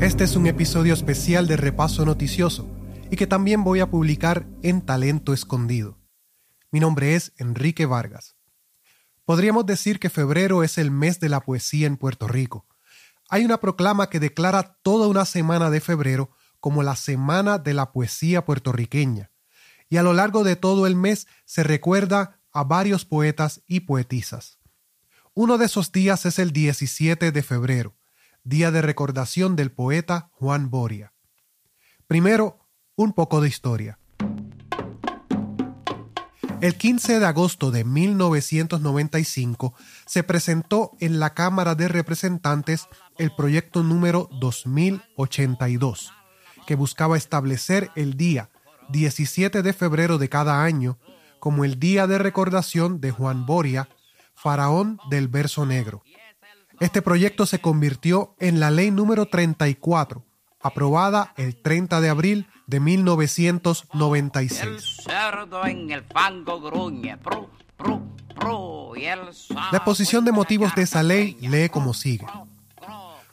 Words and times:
Este 0.00 0.22
es 0.22 0.36
un 0.36 0.46
episodio 0.46 0.94
especial 0.94 1.48
de 1.48 1.56
Repaso 1.56 2.04
Noticioso 2.04 2.70
y 3.10 3.16
que 3.16 3.26
también 3.26 3.64
voy 3.64 3.80
a 3.80 3.90
publicar 3.90 4.46
en 4.62 4.80
Talento 4.80 5.32
Escondido. 5.32 5.98
Mi 6.70 6.78
nombre 6.78 7.16
es 7.16 7.32
Enrique 7.36 7.84
Vargas. 7.84 8.36
Podríamos 9.24 9.66
decir 9.66 9.98
que 9.98 10.08
febrero 10.08 10.62
es 10.62 10.78
el 10.78 10.92
mes 10.92 11.18
de 11.18 11.28
la 11.28 11.40
poesía 11.40 11.88
en 11.88 11.96
Puerto 11.96 12.28
Rico. 12.28 12.64
Hay 13.28 13.44
una 13.44 13.58
proclama 13.58 14.08
que 14.08 14.20
declara 14.20 14.78
toda 14.84 15.08
una 15.08 15.24
semana 15.24 15.68
de 15.68 15.80
febrero 15.80 16.30
como 16.60 16.84
la 16.84 16.94
Semana 16.94 17.58
de 17.58 17.74
la 17.74 17.90
Poesía 17.90 18.44
Puertorriqueña, 18.44 19.32
y 19.88 19.96
a 19.96 20.04
lo 20.04 20.12
largo 20.12 20.44
de 20.44 20.54
todo 20.54 20.86
el 20.86 20.94
mes 20.94 21.26
se 21.44 21.64
recuerda 21.64 22.40
a 22.52 22.62
varios 22.62 23.04
poetas 23.04 23.62
y 23.66 23.80
poetisas. 23.80 24.60
Uno 25.34 25.58
de 25.58 25.66
esos 25.66 25.90
días 25.90 26.24
es 26.24 26.38
el 26.38 26.52
17 26.52 27.32
de 27.32 27.42
febrero, 27.42 27.97
día 28.48 28.70
de 28.70 28.80
recordación 28.80 29.56
del 29.56 29.70
poeta 29.70 30.30
Juan 30.32 30.70
Boria. 30.70 31.12
Primero, 32.06 32.66
un 32.96 33.12
poco 33.12 33.42
de 33.42 33.48
historia. 33.48 33.98
El 36.62 36.76
15 36.76 37.20
de 37.20 37.26
agosto 37.26 37.70
de 37.70 37.84
1995 37.84 39.74
se 40.06 40.22
presentó 40.22 40.92
en 40.98 41.20
la 41.20 41.34
Cámara 41.34 41.74
de 41.74 41.88
Representantes 41.88 42.88
el 43.18 43.34
proyecto 43.34 43.82
número 43.82 44.30
2082, 44.40 46.10
que 46.66 46.74
buscaba 46.74 47.18
establecer 47.18 47.90
el 47.96 48.16
día 48.16 48.48
17 48.88 49.62
de 49.62 49.72
febrero 49.74 50.16
de 50.16 50.30
cada 50.30 50.64
año 50.64 50.98
como 51.38 51.66
el 51.66 51.78
día 51.78 52.06
de 52.06 52.16
recordación 52.16 52.98
de 53.02 53.10
Juan 53.10 53.44
Boria, 53.44 53.90
faraón 54.34 54.98
del 55.10 55.28
verso 55.28 55.66
negro. 55.66 56.02
Este 56.80 57.02
proyecto 57.02 57.46
se 57.46 57.60
convirtió 57.60 58.36
en 58.38 58.60
la 58.60 58.70
ley 58.70 58.92
número 58.92 59.26
34, 59.26 60.24
aprobada 60.60 61.34
el 61.36 61.60
30 61.60 62.00
de 62.00 62.08
abril 62.08 62.46
de 62.66 62.78
1996. 62.78 65.06
La 69.70 69.72
exposición 69.72 70.24
de 70.24 70.32
motivos 70.32 70.74
de 70.74 70.82
esa 70.82 71.02
ley 71.02 71.36
lee 71.40 71.68
como 71.68 71.94
sigue. 71.94 72.26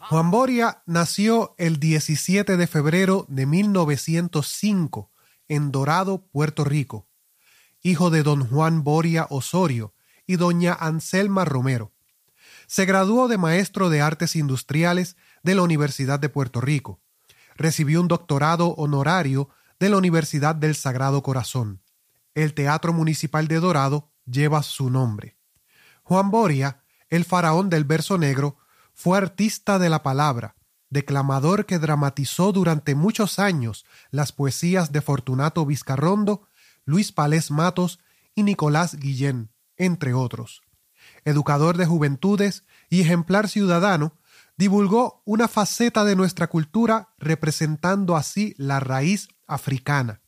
Juan 0.10 0.32
Boria 0.32 0.82
nació 0.86 1.56
el 1.58 1.80
17 1.80 2.58
de 2.58 2.68
febrero 2.68 3.26
de 3.28 3.46
1905 3.46 5.12
en 5.48 5.72
Dorado, 5.72 6.26
Puerto 6.32 6.64
Rico, 6.64 7.08
hijo 7.82 8.10
de 8.10 8.24
don 8.24 8.48
Juan 8.48 8.84
Boria 8.84 9.28
Osorio 9.30 9.94
y 10.28 10.36
doña 10.36 10.74
Anselma 10.74 11.46
Romero. 11.46 11.95
Se 12.68 12.86
graduó 12.86 13.28
de 13.28 13.38
maestro 13.38 13.90
de 13.90 14.02
artes 14.02 14.36
industriales 14.36 15.16
de 15.44 15.56
la 15.56 15.62
Universidad 15.62 16.20
de 16.20 16.30
Puerto 16.30 16.62
Rico. 16.62 17.00
Recibió 17.56 18.02
un 18.02 18.08
doctorado 18.08 18.70
honorario 18.76 19.50
de 19.80 19.90
la 19.90 19.98
Universidad 19.98 20.56
del 20.56 20.76
Sagrado 20.76 21.22
Corazón. 21.24 21.82
El 22.34 22.54
Teatro 22.54 22.94
Municipal 22.94 23.48
de 23.48 23.60
Dorado 23.60 24.12
lleva 24.26 24.64
su 24.64 24.90
nombre. 24.90 25.38
Juan 26.04 26.32
Boria, 26.32 26.84
el 27.10 27.26
faraón 27.26 27.70
del 27.70 27.84
verso 27.84 28.18
negro, 28.18 28.58
fue 28.94 29.18
artista 29.18 29.80
de 29.80 29.90
la 29.90 30.04
palabra, 30.04 30.56
declamador 30.90 31.66
que 31.66 31.80
dramatizó 31.80 32.52
durante 32.52 32.96
muchos 32.96 33.40
años 33.40 33.86
las 34.12 34.32
poesías 34.32 34.92
de 34.92 35.02
Fortunato 35.02 35.66
Vizcarrondo, 35.66 36.48
Luis 36.86 37.12
Palés 37.12 37.52
Matos 37.52 38.00
y 38.36 38.44
Nicolás 38.44 38.96
Guillén, 38.96 39.52
entre 39.78 40.14
otros. 40.14 40.62
Educador 41.26 41.76
de 41.78 41.86
juventudes 41.86 42.64
y 42.90 43.02
ejemplar 43.02 43.50
ciudadano, 43.50 44.18
divulgó 44.58 45.22
una 45.26 45.48
faceta 45.48 46.06
de 46.06 46.16
nuestra 46.16 46.48
cultura 46.48 47.10
representando 47.18 48.16
así 48.16 48.54
la 48.58 48.80
raíz 48.80 49.28
africana. 49.48 50.22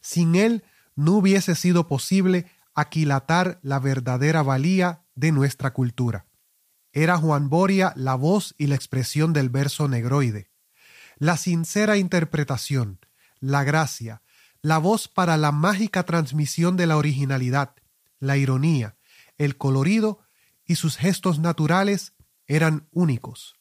Sin 0.00 0.34
él 0.34 0.64
no 0.96 1.12
hubiese 1.12 1.54
sido 1.54 1.86
posible 1.86 2.46
aquilatar 2.74 3.60
la 3.62 3.78
verdadera 3.78 4.42
valía 4.42 5.04
de 5.14 5.32
nuestra 5.32 5.72
cultura. 5.72 6.26
Era 6.92 7.16
Juan 7.18 7.48
Boria 7.48 7.92
la 7.96 8.14
voz 8.14 8.54
y 8.58 8.66
la 8.66 8.74
expresión 8.74 9.32
del 9.32 9.48
verso 9.48 9.88
negroide. 9.88 10.50
La 11.18 11.36
sincera 11.36 11.96
interpretación, 11.96 12.98
la 13.40 13.64
gracia, 13.64 14.22
la 14.60 14.78
voz 14.78 15.08
para 15.08 15.36
la 15.36 15.52
mágica 15.52 16.04
transmisión 16.04 16.76
de 16.76 16.86
la 16.86 16.96
originalidad, 16.96 17.74
la 18.18 18.36
ironía, 18.36 18.96
el 19.38 19.56
colorido 19.56 20.20
y 20.64 20.76
sus 20.76 20.96
gestos 20.96 21.38
naturales 21.38 22.14
eran 22.46 22.88
únicos. 22.92 23.56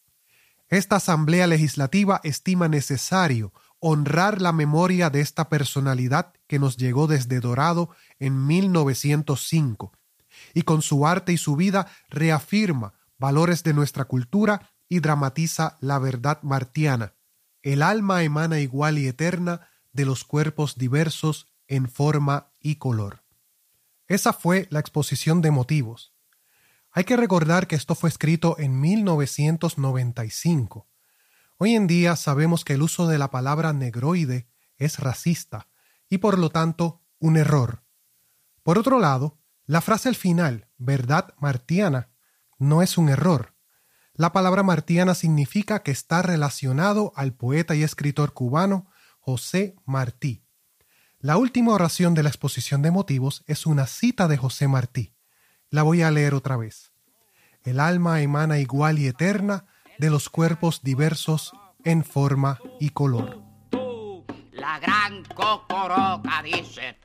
Esta 0.69 0.97
Asamblea 0.97 1.47
Legislativa 1.47 2.21
estima 2.23 2.67
necesario 2.67 3.53
honrar 3.79 4.41
la 4.41 4.51
memoria 4.51 5.09
de 5.09 5.21
esta 5.21 5.49
personalidad 5.49 6.33
que 6.47 6.59
nos 6.59 6.77
llegó 6.77 7.07
desde 7.07 7.39
Dorado 7.39 7.89
en 8.19 8.45
1905 8.45 9.91
y 10.53 10.61
con 10.61 10.81
su 10.81 11.05
arte 11.07 11.33
y 11.33 11.37
su 11.37 11.55
vida 11.55 11.87
reafirma 12.09 12.93
valores 13.17 13.63
de 13.63 13.73
nuestra 13.73 14.05
cultura 14.05 14.71
y 14.87 14.99
dramatiza 14.99 15.77
la 15.79 15.99
verdad 15.99 16.39
martiana. 16.43 17.13
El 17.63 17.81
alma 17.81 18.23
emana 18.23 18.59
igual 18.59 18.97
y 18.97 19.07
eterna 19.07 19.67
de 19.93 20.05
los 20.05 20.23
cuerpos 20.23 20.77
diversos 20.77 21.47
en 21.67 21.89
forma 21.89 22.51
y 22.59 22.75
color. 22.75 23.23
Esa 24.11 24.33
fue 24.33 24.67
la 24.71 24.81
exposición 24.81 25.39
de 25.39 25.51
motivos. 25.51 26.13
Hay 26.91 27.05
que 27.05 27.15
recordar 27.15 27.67
que 27.67 27.77
esto 27.77 27.95
fue 27.95 28.09
escrito 28.09 28.57
en 28.59 28.77
1995. 28.77 30.89
Hoy 31.57 31.75
en 31.75 31.87
día 31.87 32.17
sabemos 32.17 32.65
que 32.65 32.73
el 32.73 32.81
uso 32.81 33.07
de 33.07 33.17
la 33.17 33.31
palabra 33.31 33.71
negroide 33.71 34.49
es 34.75 34.99
racista 34.99 35.69
y 36.09 36.17
por 36.17 36.39
lo 36.39 36.49
tanto 36.49 37.01
un 37.19 37.37
error. 37.37 37.85
Por 38.63 38.77
otro 38.77 38.99
lado, 38.99 39.39
la 39.65 39.79
frase 39.79 40.09
al 40.09 40.15
final, 40.15 40.67
verdad 40.77 41.33
martiana, 41.39 42.09
no 42.59 42.81
es 42.81 42.97
un 42.97 43.07
error. 43.07 43.55
La 44.13 44.33
palabra 44.33 44.61
martiana 44.61 45.15
significa 45.15 45.83
que 45.83 45.91
está 45.91 46.21
relacionado 46.21 47.13
al 47.15 47.33
poeta 47.33 47.75
y 47.75 47.83
escritor 47.83 48.33
cubano 48.33 48.91
José 49.21 49.77
Martí. 49.85 50.43
La 51.23 51.37
última 51.37 51.73
oración 51.73 52.15
de 52.15 52.23
la 52.23 52.29
exposición 52.29 52.81
de 52.81 52.89
motivos 52.89 53.43
es 53.45 53.67
una 53.67 53.85
cita 53.85 54.27
de 54.27 54.37
José 54.37 54.67
Martí. 54.67 55.13
La 55.69 55.83
voy 55.83 56.01
a 56.01 56.09
leer 56.09 56.33
otra 56.33 56.57
vez. 56.57 56.93
El 57.63 57.79
alma 57.79 58.21
emana 58.21 58.57
igual 58.57 58.97
y 58.97 59.05
eterna 59.05 59.65
de 59.99 60.09
los 60.09 60.29
cuerpos 60.29 60.81
diversos 60.81 61.51
en 61.83 62.03
forma 62.03 62.59
y 62.79 62.89
color. 62.89 63.39
La 64.51 64.79
gran 64.79 65.23
cocoroca 65.25 66.41
dice 66.43 66.97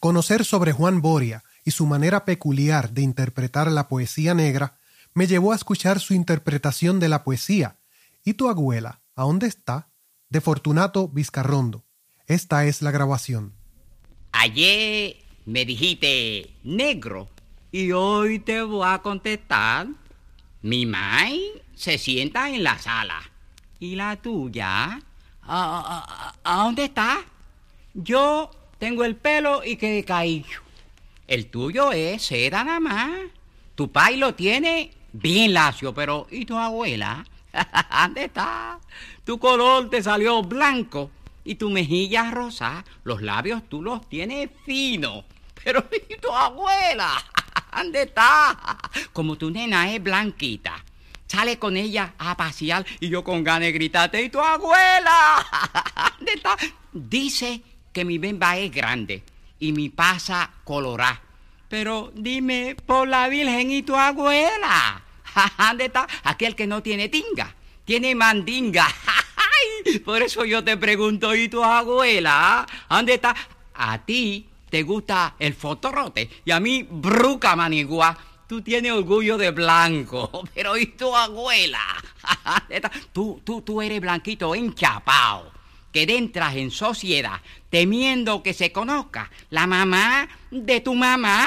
Conocer 0.00 0.42
sobre 0.42 0.72
Juan 0.72 1.02
Boria 1.02 1.44
y 1.64 1.72
su 1.72 1.84
manera 1.84 2.24
peculiar 2.24 2.92
de 2.92 3.02
interpretar 3.02 3.70
la 3.70 3.88
poesía 3.88 4.32
negra 4.32 4.78
me 5.12 5.26
llevó 5.26 5.52
a 5.52 5.56
escuchar 5.56 6.00
su 6.00 6.14
interpretación 6.14 6.98
de 6.98 7.10
la 7.10 7.24
poesía. 7.24 7.76
¿Y 8.24 8.34
tu 8.34 8.48
abuela? 8.48 9.02
¿A 9.14 9.24
dónde 9.24 9.46
está? 9.46 9.88
De 10.36 10.42
Fortunato 10.42 11.08
Vizcarrondo. 11.08 11.86
Esta 12.26 12.66
es 12.66 12.82
la 12.82 12.90
grabación. 12.90 13.54
Ayer 14.32 15.16
me 15.46 15.64
dijiste 15.64 16.50
negro 16.62 17.30
y 17.72 17.92
hoy 17.92 18.38
te 18.40 18.60
voy 18.60 18.86
a 18.86 18.98
contestar. 18.98 19.86
Mi 20.60 20.84
mai 20.84 21.40
se 21.74 21.96
sienta 21.96 22.50
en 22.50 22.62
la 22.62 22.78
sala. 22.78 23.18
¿Y 23.80 23.96
la 23.96 24.16
tuya? 24.16 25.00
¿A, 25.40 26.34
dónde 26.44 26.84
está? 26.84 27.24
Yo 27.94 28.50
tengo 28.78 29.04
el 29.06 29.16
pelo 29.16 29.64
y 29.64 29.76
que 29.76 30.04
caído. 30.04 30.60
El 31.26 31.46
tuyo 31.46 31.92
es 31.92 32.24
seda 32.24 32.62
nada 32.62 32.80
más. 32.80 33.10
Tu 33.74 33.90
pai 33.90 34.18
lo 34.18 34.34
tiene 34.34 34.90
bien 35.14 35.54
lacio, 35.54 35.94
pero 35.94 36.26
¿y 36.30 36.44
tu 36.44 36.58
abuela? 36.58 37.24
¿Dónde 38.02 38.24
está? 38.24 38.78
Tu 39.24 39.38
color 39.38 39.90
te 39.90 40.02
salió 40.02 40.42
blanco 40.42 41.10
y 41.44 41.54
tu 41.54 41.70
mejilla 41.70 42.30
rosa, 42.30 42.84
los 43.04 43.22
labios 43.22 43.62
tú 43.68 43.82
los 43.82 44.08
tienes 44.08 44.50
finos. 44.64 45.24
Pero 45.62 45.84
¿y 46.08 46.16
tu 46.16 46.30
abuela? 46.30 47.12
¿Dónde 47.76 48.02
está? 48.02 48.78
Como 49.12 49.36
tu 49.36 49.50
nena 49.50 49.92
es 49.92 50.02
blanquita. 50.02 50.84
Sale 51.26 51.58
con 51.58 51.76
ella 51.76 52.14
a 52.18 52.36
pasear 52.36 52.86
y 53.00 53.08
yo 53.08 53.24
con 53.24 53.42
ganas 53.42 53.62
de 53.62 53.72
gritarte, 53.72 54.22
¿y 54.22 54.28
tu 54.28 54.40
abuela? 54.40 55.44
¿Dónde 56.18 56.32
está? 56.34 56.56
Dice 56.92 57.62
que 57.92 58.04
mi 58.04 58.18
bemba 58.18 58.56
es 58.58 58.70
grande 58.70 59.24
y 59.58 59.72
mi 59.72 59.88
pasa 59.88 60.50
colorá. 60.64 61.20
Pero 61.68 62.12
dime, 62.14 62.76
por 62.86 63.08
la 63.08 63.28
Virgen 63.28 63.72
y 63.72 63.82
tu 63.82 63.96
abuela. 63.96 65.02
¿Dónde 65.58 65.86
está? 65.86 66.06
Aquel 66.24 66.54
que 66.54 66.66
no 66.66 66.82
tiene 66.82 67.08
tinga, 67.08 67.54
tiene 67.84 68.14
mandinga. 68.14 68.86
Por 70.04 70.22
eso 70.22 70.44
yo 70.44 70.62
te 70.64 70.76
pregunto, 70.76 71.34
¿y 71.34 71.48
tu 71.48 71.62
abuela? 71.62 72.66
¿Dónde 72.88 73.14
está? 73.14 73.34
A 73.74 73.98
ti 73.98 74.46
te 74.70 74.82
gusta 74.82 75.34
el 75.38 75.54
fotorrote 75.54 76.28
y 76.44 76.50
a 76.50 76.60
mí 76.60 76.86
bruca 76.88 77.54
manigua. 77.56 78.16
tú 78.46 78.62
tienes 78.62 78.92
orgullo 78.92 79.36
de 79.36 79.50
blanco, 79.50 80.44
pero 80.54 80.76
¿y 80.76 80.86
tu 80.86 81.14
abuela? 81.14 81.80
tú, 83.12 83.40
tú, 83.44 83.62
tú 83.62 83.82
eres 83.82 84.00
blanquito 84.00 84.54
enchapao, 84.54 85.52
que 85.92 86.02
entras 86.02 86.54
en 86.56 86.70
sociedad 86.70 87.40
temiendo 87.70 88.42
que 88.42 88.54
se 88.54 88.72
conozca 88.72 89.30
la 89.50 89.66
mamá 89.66 90.28
de 90.50 90.80
tu 90.80 90.94
mamá. 90.94 91.46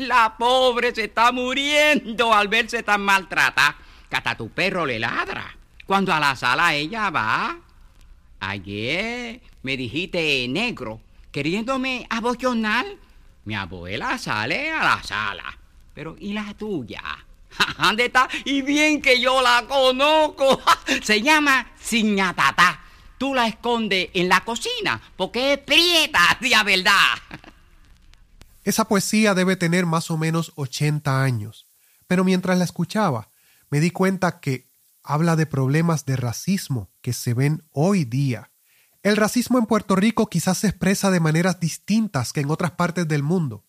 La 0.00 0.34
pobre 0.38 0.94
se 0.94 1.04
está 1.04 1.30
muriendo 1.30 2.32
al 2.32 2.48
verse 2.48 2.82
tan 2.82 3.02
maltratada 3.02 3.76
que 4.08 4.16
hasta 4.16 4.34
tu 4.34 4.48
perro 4.48 4.86
le 4.86 4.98
ladra. 4.98 5.54
Cuando 5.84 6.10
a 6.14 6.18
la 6.18 6.34
sala 6.34 6.72
ella 6.74 7.10
va. 7.10 7.58
Ayer 8.40 9.42
me 9.62 9.76
dijiste 9.76 10.48
negro, 10.48 11.02
queriéndome 11.30 12.06
abochonar. 12.08 12.86
Mi 13.44 13.54
abuela 13.54 14.16
sale 14.16 14.70
a 14.70 14.82
la 14.82 15.02
sala. 15.02 15.58
Pero 15.92 16.16
¿y 16.18 16.32
la 16.32 16.54
tuya? 16.54 17.02
¿Dónde 17.78 18.06
está? 18.06 18.26
Y 18.46 18.62
bien 18.62 19.02
que 19.02 19.20
yo 19.20 19.42
la 19.42 19.66
conozco. 19.68 20.62
Se 21.02 21.20
llama 21.20 21.72
Siñatata. 21.78 22.80
Tú 23.18 23.34
la 23.34 23.46
escondes 23.46 24.08
en 24.14 24.30
la 24.30 24.40
cocina 24.46 24.98
porque 25.14 25.52
es 25.52 25.58
prieta, 25.58 26.38
de 26.40 26.56
verdad. 26.64 27.18
Esa 28.70 28.84
poesía 28.84 29.34
debe 29.34 29.56
tener 29.56 29.84
más 29.84 30.12
o 30.12 30.16
menos 30.16 30.52
80 30.54 31.24
años. 31.24 31.66
Pero 32.06 32.22
mientras 32.22 32.56
la 32.56 32.62
escuchaba, 32.62 33.32
me 33.68 33.80
di 33.80 33.90
cuenta 33.90 34.38
que 34.38 34.70
habla 35.02 35.34
de 35.34 35.44
problemas 35.44 36.04
de 36.04 36.14
racismo 36.14 36.88
que 37.00 37.12
se 37.12 37.34
ven 37.34 37.64
hoy 37.72 38.04
día. 38.04 38.52
El 39.02 39.16
racismo 39.16 39.58
en 39.58 39.66
Puerto 39.66 39.96
Rico 39.96 40.30
quizás 40.30 40.58
se 40.58 40.68
expresa 40.68 41.10
de 41.10 41.18
maneras 41.18 41.58
distintas 41.58 42.32
que 42.32 42.42
en 42.42 42.50
otras 42.52 42.70
partes 42.70 43.08
del 43.08 43.24
mundo, 43.24 43.66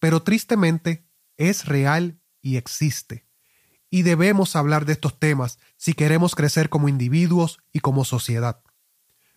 pero 0.00 0.24
tristemente 0.24 1.06
es 1.36 1.66
real 1.66 2.20
y 2.40 2.56
existe. 2.56 3.28
Y 3.90 4.02
debemos 4.02 4.56
hablar 4.56 4.86
de 4.86 4.94
estos 4.94 5.20
temas 5.20 5.60
si 5.76 5.94
queremos 5.94 6.34
crecer 6.34 6.68
como 6.68 6.88
individuos 6.88 7.60
y 7.72 7.78
como 7.78 8.04
sociedad. 8.04 8.60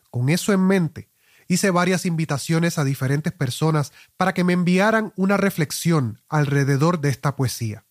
Con 0.09 0.29
eso 0.29 0.51
en 0.51 0.65
mente, 0.65 1.11
hice 1.47 1.69
varias 1.71 2.05
invitaciones 2.05 2.77
a 2.77 2.83
diferentes 2.83 3.33
personas 3.33 3.93
para 4.17 4.33
que 4.33 4.43
me 4.43 4.53
enviaran 4.53 5.13
una 5.15 5.37
reflexión 5.37 6.21
alrededor 6.29 6.99
de 7.01 7.09
esta 7.09 7.35
poesía. 7.35 7.85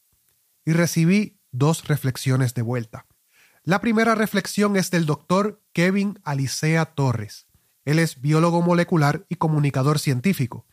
Y 0.65 0.73
recibí 0.73 1.39
dos 1.53 1.87
reflexiones 1.87 2.55
de 2.55 2.63
vuelta. 2.63 3.07
La 3.63 3.81
primera 3.81 4.15
reflexión 4.15 4.77
es 4.77 4.91
del 4.91 5.07
doctor 5.07 5.63
Kevin 5.73 6.19
Alicea 6.25 6.85
Torres. 6.87 7.47
Él 7.85 7.99
es 7.99 8.21
biólogo 8.21 8.63
molecular 8.63 9.25
y 9.29 9.37
comunicador 9.37 9.99
científico. 9.99 10.67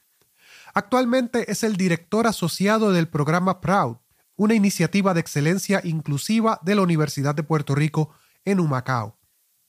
Actualmente 0.73 1.51
es 1.51 1.63
el 1.63 1.75
director 1.75 2.27
asociado 2.27 2.91
del 2.91 3.07
programa 3.07 3.61
PROUD, 3.61 3.97
una 4.35 4.55
iniciativa 4.55 5.13
de 5.13 5.19
excelencia 5.19 5.81
inclusiva 5.83 6.59
de 6.63 6.75
la 6.75 6.81
Universidad 6.81 7.35
de 7.35 7.43
Puerto 7.43 7.75
Rico 7.75 8.13
en 8.45 8.59
Humacao. 8.59 9.17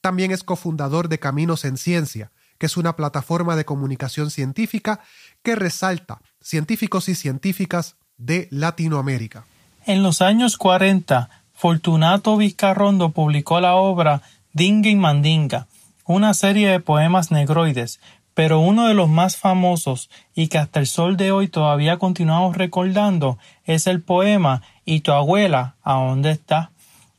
También 0.00 0.30
es 0.30 0.44
cofundador 0.44 1.08
de 1.08 1.18
Caminos 1.18 1.64
en 1.64 1.76
Ciencia, 1.76 2.32
que 2.62 2.66
es 2.66 2.76
una 2.76 2.94
plataforma 2.94 3.56
de 3.56 3.64
comunicación 3.64 4.30
científica 4.30 5.00
que 5.42 5.56
resalta 5.56 6.20
científicos 6.40 7.08
y 7.08 7.16
científicas 7.16 7.96
de 8.18 8.46
Latinoamérica. 8.52 9.46
En 9.84 10.04
los 10.04 10.22
años 10.22 10.56
40, 10.58 11.28
Fortunato 11.52 12.36
Vizcarrondo 12.36 13.08
publicó 13.08 13.58
la 13.58 13.74
obra 13.74 14.22
Dinga 14.52 14.90
y 14.90 14.94
Mandinga, 14.94 15.66
una 16.04 16.34
serie 16.34 16.68
de 16.68 16.78
poemas 16.78 17.32
negroides, 17.32 17.98
pero 18.32 18.60
uno 18.60 18.86
de 18.86 18.94
los 18.94 19.08
más 19.08 19.36
famosos 19.36 20.08
y 20.32 20.46
que 20.46 20.58
hasta 20.58 20.78
el 20.78 20.86
sol 20.86 21.16
de 21.16 21.32
hoy 21.32 21.48
todavía 21.48 21.98
continuamos 21.98 22.56
recordando 22.56 23.38
es 23.64 23.88
el 23.88 24.02
poema 24.02 24.62
¿Y 24.84 25.00
tu 25.00 25.10
abuela 25.10 25.74
a 25.82 25.94
dónde 25.94 26.30
está? 26.30 26.71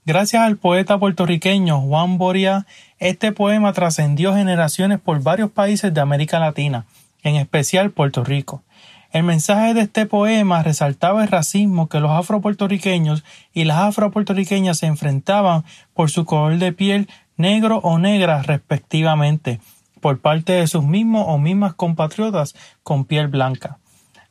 Gracias 0.06 0.44
al 0.44 0.58
poeta 0.58 0.98
puertorriqueño 0.98 1.80
Juan 1.80 2.18
Boria, 2.18 2.66
este 3.00 3.32
poema 3.32 3.72
trascendió 3.72 4.36
generaciones 4.36 5.00
por 5.00 5.24
varios 5.24 5.50
países 5.50 5.94
de 5.94 6.02
América 6.02 6.40
Latina, 6.40 6.86
en 7.24 7.38
especial 7.38 7.90
Puerto 7.90 8.26
Rico. 8.26 8.64
El 9.14 9.24
mensaje 9.24 9.74
de 9.74 9.80
este 9.80 10.06
poema 10.06 10.62
resaltaba 10.62 11.24
el 11.24 11.30
racismo 11.30 11.88
que 11.88 12.02
los 12.02 12.12
afropuertorriqueños 12.12 13.24
y 13.54 13.64
las 13.64 13.78
afropuertorriqueñas 13.78 14.80
se 14.80 14.88
enfrentaban 14.88 15.64
por 15.94 16.12
su 16.12 16.26
color 16.26 16.58
de 16.58 16.74
piel 16.74 17.08
negro 17.38 17.78
o 17.78 17.98
negra 17.98 18.42
respectivamente, 18.42 19.62
por 20.02 20.20
parte 20.20 20.52
de 20.52 20.68
sus 20.68 20.84
mismos 20.84 21.24
o 21.30 21.38
mismas 21.38 21.76
compatriotas 21.76 22.56
con 22.84 23.06
piel 23.06 23.30
blanca. 23.30 23.78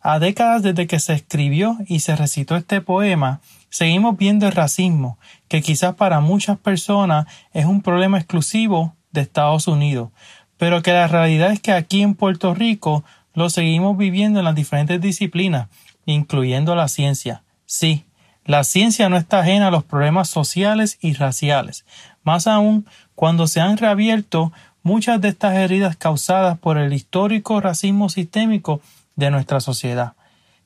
A 0.02 0.18
décadas 0.18 0.62
desde 0.62 0.86
que 0.86 1.00
se 1.00 1.14
escribió 1.14 1.78
y 1.86 2.00
se 2.00 2.14
recitó 2.14 2.56
este 2.56 2.82
poema, 2.82 3.40
seguimos 3.72 4.18
viendo 4.18 4.46
el 4.46 4.52
racismo, 4.52 5.18
que 5.48 5.62
quizás 5.62 5.94
para 5.94 6.20
muchas 6.20 6.58
personas 6.58 7.26
es 7.54 7.64
un 7.64 7.80
problema 7.80 8.18
exclusivo 8.18 8.94
de 9.12 9.22
Estados 9.22 9.66
Unidos, 9.66 10.10
pero 10.58 10.82
que 10.82 10.92
la 10.92 11.08
realidad 11.08 11.52
es 11.52 11.60
que 11.60 11.72
aquí 11.72 12.02
en 12.02 12.14
Puerto 12.14 12.54
Rico 12.54 13.02
lo 13.32 13.48
seguimos 13.48 13.96
viviendo 13.96 14.40
en 14.40 14.44
las 14.44 14.54
diferentes 14.54 15.00
disciplinas, 15.00 15.68
incluyendo 16.04 16.74
la 16.74 16.86
ciencia. 16.86 17.44
Sí, 17.64 18.04
la 18.44 18.62
ciencia 18.62 19.08
no 19.08 19.16
está 19.16 19.40
ajena 19.40 19.68
a 19.68 19.70
los 19.70 19.84
problemas 19.84 20.28
sociales 20.28 20.98
y 21.00 21.14
raciales, 21.14 21.86
más 22.24 22.46
aún 22.46 22.86
cuando 23.14 23.46
se 23.46 23.62
han 23.62 23.78
reabierto 23.78 24.52
muchas 24.82 25.18
de 25.22 25.28
estas 25.28 25.54
heridas 25.54 25.96
causadas 25.96 26.58
por 26.58 26.76
el 26.76 26.92
histórico 26.92 27.58
racismo 27.62 28.10
sistémico 28.10 28.82
de 29.16 29.30
nuestra 29.30 29.60
sociedad. 29.60 30.12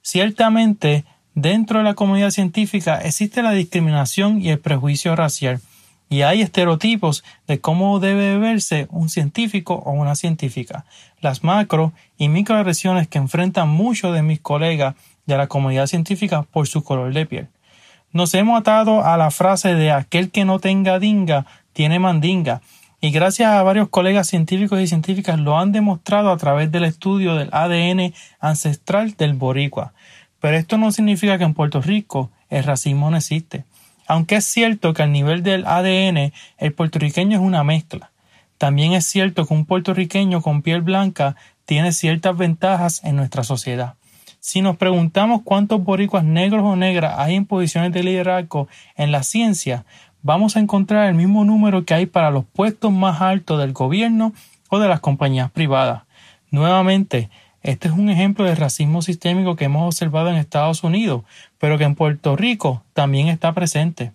Ciertamente, 0.03 1.05
dentro 1.37 1.79
de 1.79 1.85
la 1.85 1.95
comunidad 1.95 2.31
científica 2.31 2.99
existe 2.99 3.43
la 3.43 3.53
discriminación 3.53 4.41
y 4.41 4.49
el 4.49 4.59
prejuicio 4.59 5.15
racial, 5.15 5.61
y 6.09 6.23
hay 6.23 6.41
estereotipos 6.41 7.25
de 7.47 7.61
cómo 7.61 8.01
debe 8.01 8.39
verse 8.39 8.89
un 8.91 9.09
científico 9.09 9.75
o 9.75 9.93
una 9.93 10.15
científica. 10.15 10.87
Las 11.21 11.45
macro 11.45 11.93
y 12.17 12.29
microagresiones 12.29 13.07
que 13.07 13.19
enfrentan 13.19 13.69
muchos 13.69 14.15
de 14.15 14.23
mis 14.23 14.41
colegas 14.41 14.95
de 15.27 15.37
la 15.37 15.47
comunidad 15.47 15.87
científica 15.87 16.43
por 16.43 16.69
su 16.69 16.83
color 16.83 17.13
de 17.13 17.27
piel. 17.27 17.49
Nos 18.13 18.33
hemos 18.35 18.59
atado 18.59 19.05
a 19.05 19.17
la 19.17 19.31
frase 19.31 19.75
de 19.75 19.91
aquel 19.91 20.31
que 20.31 20.45
no 20.45 20.59
tenga 20.59 20.99
dinga 20.99 21.45
tiene 21.75 21.99
mandinga, 21.99 22.63
y 23.03 23.11
gracias 23.11 23.51
a 23.51 23.63
varios 23.63 23.91
colegas 23.91 24.27
científicos 24.27 24.81
y 24.81 24.87
científicas 24.87 25.39
lo 25.39 25.59
han 25.59 25.71
demostrado 25.71 26.31
a 26.31 26.37
través 26.39 26.73
del 26.73 26.85
estudio 26.85 27.35
del 27.35 27.51
ADN 27.53 28.15
ancestral 28.41 29.15
del 29.19 29.35
boricua. 29.35 29.93
Pero 30.41 30.57
esto 30.57 30.79
no 30.79 30.93
significa 30.93 31.39
que 31.39 31.45
en 31.45 31.55
Puerto 31.55 31.81
Rico 31.81 32.31
el 32.51 32.65
racismo 32.65 33.11
no 33.11 33.17
existe. 33.17 33.65
Aunque 34.07 34.37
es 34.37 34.45
cierto 34.45 34.95
que 34.95 35.03
al 35.03 35.13
nivel 35.13 35.43
del 35.43 35.67
ADN 35.67 36.33
el 36.59 36.73
puertorriqueño 36.73 37.39
es 37.39 37.45
una 37.45 37.65
mezcla, 37.65 38.13
también 38.59 38.93
es 38.93 39.05
cierto 39.05 39.47
que 39.47 39.55
un 39.55 39.67
puertorriqueño 39.67 40.41
con 40.41 40.63
piel 40.63 40.83
blanca 40.83 41.37
tiene 41.65 41.93
ciertas 41.93 42.37
ventajas 42.37 43.03
en 43.05 43.17
nuestra 43.17 43.45
sociedad. 43.45 43.95
Si 44.41 44.63
nos 44.63 44.77
preguntamos 44.77 45.43
cuántos 45.43 45.83
boricuas 45.83 46.23
negros 46.23 46.63
o 46.65 46.77
negras 46.77 47.17
hay 47.19 47.35
en 47.35 47.47
posiciones 47.47 47.93
de 47.93 48.05
liderazgo 48.05 48.69
en 48.97 49.11
la 49.11 49.25
ciencia, 49.25 49.85
vamos 50.23 50.57
a 50.57 50.61
encontrar 50.61 51.09
el 51.09 51.17
mismo 51.17 51.45
número 51.45 51.85
que 51.85 51.95
hay 51.95 52.07
para 52.07 52.31
los 52.31 52.45
puestos 52.45 52.93
más 52.93 53.21
altos 53.21 53.59
del 53.59 53.73
gobierno 53.73 54.33
o 54.71 54.79
de 54.79 54.89
las 54.89 55.01
compañías 55.01 55.51
privadas. 55.51 56.05
Nuevamente, 56.51 57.29
este 57.67 57.89
es 57.89 57.95
un 57.95 58.11
ejemplo 58.11 58.45
de 58.45 58.55
racismo 58.55 59.03
sistémico 59.03 59.57
que 59.57 59.65
hemos 59.65 59.85
observado 59.85 60.31
en 60.31 60.37
Estados 60.37 60.85
Unidos, 60.85 61.25
pero 61.59 61.79
que 61.79 61.85
en 61.85 61.97
Puerto 61.97 62.37
Rico 62.37 62.85
también 62.93 63.27
está 63.27 63.53
presente. 63.55 64.13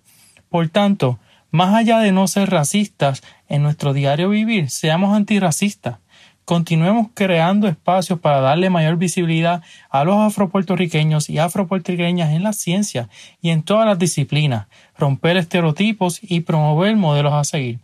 Por 0.47 0.69
tanto, 0.69 1.19
más 1.51 1.75
allá 1.75 1.99
de 1.99 2.13
no 2.13 2.29
ser 2.29 2.49
racistas 2.49 3.21
en 3.49 3.61
nuestro 3.61 3.91
diario 3.91 4.29
vivir, 4.29 4.69
seamos 4.69 5.13
antirracistas. 5.13 5.97
Continuemos 6.45 7.07
creando 7.13 7.67
espacios 7.67 8.19
para 8.19 8.39
darle 8.39 8.69
mayor 8.69 8.95
visibilidad 8.95 9.61
a 9.89 10.05
los 10.05 10.15
afropuertorriqueños 10.15 11.29
y 11.29 11.37
afropuertorriqueñas 11.37 12.31
en 12.31 12.43
la 12.43 12.53
ciencia 12.53 13.09
y 13.41 13.49
en 13.49 13.63
todas 13.63 13.85
las 13.85 13.99
disciplinas, 13.99 14.67
romper 14.97 15.35
estereotipos 15.35 16.19
y 16.21 16.39
promover 16.39 16.95
modelos 16.95 17.33
a 17.33 17.43
seguir. 17.43 17.79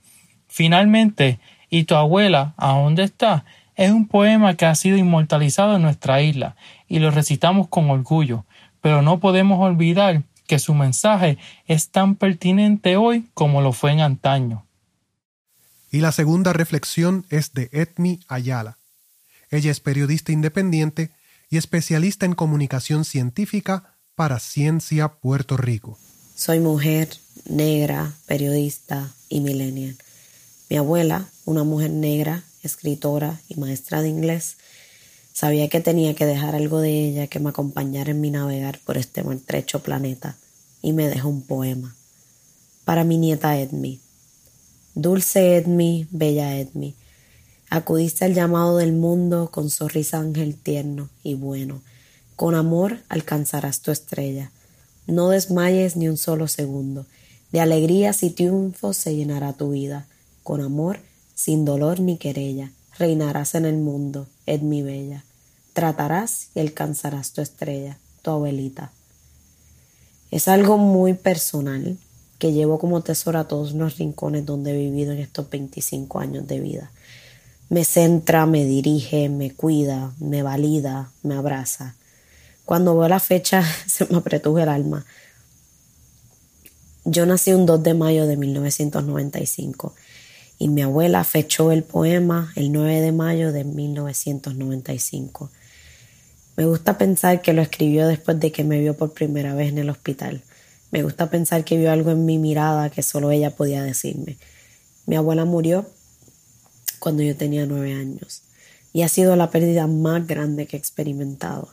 Finalmente, 0.47 1.39
¿y 1.69 1.83
tu 1.83 1.95
abuela 1.95 2.53
a 2.55 2.71
dónde 2.71 3.03
está? 3.03 3.43
Es 3.77 3.91
un 3.91 4.07
poema 4.07 4.55
que 4.55 4.65
ha 4.65 4.73
sido 4.73 4.97
inmortalizado 4.97 5.75
en 5.75 5.83
nuestra 5.83 6.21
isla 6.23 6.55
y 6.87 6.97
lo 6.97 7.11
recitamos 7.11 7.67
con 7.67 7.91
orgullo, 7.91 8.43
pero 8.81 9.03
no 9.03 9.19
podemos 9.19 9.59
olvidar 9.59 10.23
que 10.47 10.57
su 10.57 10.73
mensaje 10.73 11.37
es 11.67 11.89
tan 11.89 12.15
pertinente 12.15 12.97
hoy 12.97 13.27
como 13.35 13.61
lo 13.61 13.73
fue 13.73 13.91
en 13.91 13.99
antaño. 13.99 14.65
Y 15.91 15.99
la 15.99 16.11
segunda 16.11 16.53
reflexión 16.53 17.25
es 17.29 17.53
de 17.53 17.69
Etmi 17.71 18.19
Ayala. 18.27 18.79
Ella 19.51 19.69
es 19.69 19.79
periodista 19.79 20.31
independiente 20.31 21.11
y 21.49 21.57
especialista 21.57 22.25
en 22.25 22.33
comunicación 22.33 23.05
científica 23.05 23.93
para 24.15 24.39
Ciencia 24.39 25.09
Puerto 25.09 25.55
Rico. 25.55 25.99
Soy 26.35 26.59
mujer, 26.59 27.09
negra, 27.47 28.13
periodista 28.25 29.13
y 29.29 29.39
millennial. 29.41 29.95
Mi 30.69 30.77
abuela, 30.77 31.25
una 31.45 31.63
mujer 31.63 31.91
negra, 31.91 32.43
escritora 32.67 33.41
y 33.49 33.55
maestra 33.55 34.01
de 34.01 34.09
inglés, 34.09 34.57
Sabía 35.37 35.69
que 35.69 35.81
tenía 35.81 36.15
que 36.15 36.25
dejar 36.25 36.55
algo 36.55 36.79
de 36.79 36.89
ella 36.89 37.27
que 37.27 37.39
me 37.39 37.49
acompañara 37.49 38.09
en 38.09 38.19
mi 38.19 38.31
navegar 38.31 38.79
por 38.83 38.97
este 38.97 39.21
maltrecho 39.21 39.83
planeta 39.83 40.35
y 40.81 40.93
me 40.93 41.07
dejó 41.07 41.29
un 41.29 41.43
poema. 41.43 41.95
Para 42.85 43.03
mi 43.03 43.19
nieta 43.19 43.55
Edmi. 43.55 43.99
Dulce 44.95 45.57
Edmi, 45.57 46.07
bella 46.09 46.57
Edmi, 46.57 46.95
acudiste 47.69 48.25
al 48.25 48.33
llamado 48.33 48.77
del 48.77 48.93
mundo 48.93 49.51
con 49.51 49.69
sonrisa 49.69 50.17
ángel 50.17 50.55
tierno 50.55 51.07
y 51.21 51.35
bueno. 51.35 51.83
Con 52.35 52.55
amor 52.55 52.97
alcanzarás 53.07 53.81
tu 53.81 53.91
estrella. 53.91 54.49
No 55.05 55.29
desmayes 55.29 55.97
ni 55.97 56.07
un 56.07 56.17
solo 56.17 56.47
segundo. 56.47 57.05
De 57.51 57.59
alegrías 57.59 58.23
y 58.23 58.31
triunfos 58.31 58.97
se 58.97 59.15
llenará 59.15 59.53
tu 59.53 59.69
vida. 59.69 60.07
Con 60.41 60.61
amor, 60.61 60.99
sin 61.37 61.63
dolor 61.63 62.01
ni 62.01 62.17
querella, 62.17 62.73
reinarás 62.99 63.55
en 63.55 63.63
el 63.63 63.77
mundo, 63.77 64.27
Edmi 64.45 64.81
bella 64.81 65.23
tratarás 65.77 66.47
y 66.55 66.59
alcanzarás 66.59 67.33
tu 67.33 67.41
estrella, 67.41 67.99
tu 68.23 68.31
abuelita. 68.31 68.91
Es 70.31 70.47
algo 70.47 70.79
muy 70.79 71.13
personal 71.13 71.99
que 72.39 72.51
llevo 72.51 72.79
como 72.79 73.01
tesoro 73.01 73.37
a 73.37 73.47
todos 73.47 73.73
los 73.73 73.99
rincones 73.99 74.43
donde 74.43 74.71
he 74.71 74.75
vivido 74.75 75.11
en 75.11 75.19
estos 75.19 75.47
25 75.51 76.17
años 76.17 76.47
de 76.47 76.59
vida. 76.61 76.89
Me 77.69 77.85
centra, 77.85 78.47
me 78.47 78.65
dirige, 78.65 79.29
me 79.29 79.51
cuida, 79.51 80.13
me 80.19 80.41
valida, 80.41 81.11
me 81.21 81.35
abraza. 81.35 81.95
Cuando 82.65 82.97
veo 82.97 83.07
la 83.07 83.19
fecha 83.19 83.63
se 83.85 84.07
me 84.07 84.17
apretuje 84.17 84.63
el 84.63 84.69
alma. 84.69 85.05
Yo 87.05 87.27
nací 87.27 87.53
un 87.53 87.67
2 87.67 87.83
de 87.83 87.93
mayo 87.93 88.25
de 88.25 88.35
1995 88.35 89.93
y 90.59 90.69
mi 90.69 90.81
abuela 90.81 91.23
fechó 91.23 91.71
el 91.71 91.83
poema 91.83 92.51
el 92.55 92.71
9 92.71 93.01
de 93.01 93.11
mayo 93.11 93.51
de 93.51 93.63
1995. 93.63 95.51
Me 96.55 96.65
gusta 96.65 96.97
pensar 96.97 97.41
que 97.41 97.53
lo 97.53 97.61
escribió 97.61 98.07
después 98.07 98.39
de 98.39 98.51
que 98.51 98.63
me 98.63 98.79
vio 98.79 98.97
por 98.97 99.13
primera 99.13 99.53
vez 99.53 99.69
en 99.69 99.77
el 99.77 99.89
hospital. 99.89 100.41
Me 100.91 101.03
gusta 101.03 101.29
pensar 101.29 101.63
que 101.63 101.77
vio 101.77 101.91
algo 101.91 102.11
en 102.11 102.25
mi 102.25 102.39
mirada 102.39 102.89
que 102.89 103.03
solo 103.03 103.29
ella 103.29 103.55
podía 103.55 103.83
decirme. 103.83 104.37
Mi 105.05 105.15
abuela 105.15 105.45
murió 105.45 105.85
cuando 106.99 107.21
yo 107.21 107.35
tenía 107.35 107.65
nueve 107.65 107.93
años 107.93 108.41
y 108.93 109.03
ha 109.03 109.09
sido 109.09 109.35
la 109.35 109.51
pérdida 109.51 109.85
más 109.85 110.25
grande 110.25 110.65
que 110.65 110.75
he 110.75 110.79
experimentado. 110.79 111.69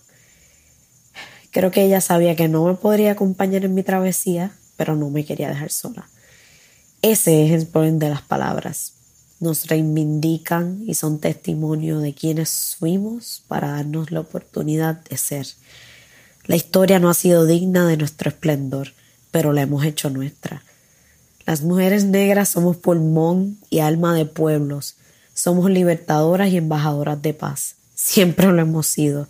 Creo 1.51 1.71
que 1.71 1.85
ella 1.85 2.01
sabía 2.01 2.37
que 2.37 2.49
no 2.49 2.65
me 2.65 2.75
podría 2.75 3.13
acompañar 3.13 3.65
en 3.65 3.75
mi 3.75 3.83
travesía, 3.83 4.53
pero 4.77 4.97
no 4.97 5.09
me 5.09 5.25
quería 5.25 5.49
dejar 5.49 5.71
sola. 5.71 6.09
Ese 7.07 7.45
es 7.45 7.53
el 7.53 7.67
poder 7.67 7.93
de 7.93 8.09
las 8.09 8.23
palabras 8.23 8.95
nos 9.45 9.67
reivindican 9.67 10.83
y 10.87 10.95
son 10.95 11.19
testimonio 11.19 12.01
de 12.01 12.15
quienes 12.15 12.77
fuimos 12.79 13.43
para 13.47 13.73
darnos 13.73 14.11
la 14.11 14.21
oportunidad 14.21 14.97
de 15.05 15.19
ser. 15.19 15.47
La 16.47 16.57
historia 16.57 16.99
no 16.99 17.11
ha 17.11 17.15
sido 17.15 17.45
digna 17.45 17.87
de 17.87 17.99
nuestro 17.99 18.31
esplendor, 18.31 18.95
pero 19.31 19.53
la 19.53 19.61
hemos 19.61 19.85
hecho 19.85 20.09
nuestra. 20.09 20.63
Las 21.45 21.61
mujeres 21.61 22.07
negras 22.07 22.49
somos 22.49 22.79
pulmón 22.79 23.59
y 23.69 23.81
alma 23.81 24.15
de 24.15 24.25
pueblos, 24.25 24.97
somos 25.35 25.71
libertadoras 25.71 26.49
y 26.51 26.57
embajadoras 26.57 27.21
de 27.21 27.35
paz. 27.35 27.75
Siempre 27.95 28.47
lo 28.47 28.63
hemos 28.63 28.87
sido. 28.87 29.29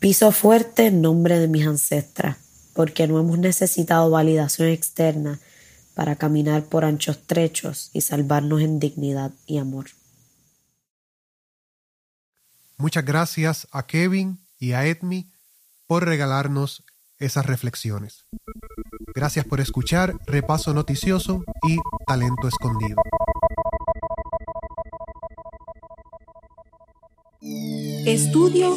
Piso 0.00 0.32
fuerte 0.32 0.86
en 0.86 1.02
nombre 1.02 1.38
de 1.38 1.46
mis 1.46 1.66
ancestras, 1.66 2.36
porque 2.72 3.06
no 3.06 3.20
hemos 3.20 3.38
necesitado 3.38 4.10
validación 4.10 4.68
externa 4.68 5.38
para 5.98 6.14
caminar 6.14 6.62
por 6.62 6.84
anchos 6.84 7.26
trechos 7.26 7.90
y 7.92 8.02
salvarnos 8.02 8.60
en 8.60 8.78
dignidad 8.78 9.32
y 9.46 9.58
amor. 9.58 9.86
Muchas 12.76 13.04
gracias 13.04 13.66
a 13.72 13.84
Kevin 13.84 14.38
y 14.60 14.74
a 14.74 14.86
Edmi 14.86 15.28
por 15.88 16.04
regalarnos 16.06 16.84
esas 17.18 17.46
reflexiones. 17.46 18.26
Gracias 19.12 19.44
por 19.44 19.58
escuchar 19.58 20.14
Repaso 20.24 20.72
Noticioso 20.72 21.42
y 21.66 21.78
Talento 22.06 22.46
Escondido. 22.46 23.02
Estudio 28.06 28.76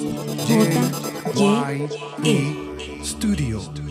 J. 1.36 1.72
E. 2.24 3.04
Studio. 3.06 3.91